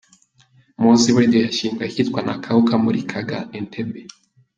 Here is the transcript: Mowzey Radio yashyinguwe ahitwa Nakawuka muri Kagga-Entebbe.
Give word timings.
Mowzey 0.81 1.13
Radio 1.19 1.39
yashyinguwe 1.45 1.83
ahitwa 1.87 2.19
Nakawuka 2.25 2.73
muri 2.83 2.99
Kagga-Entebbe. 3.11 4.01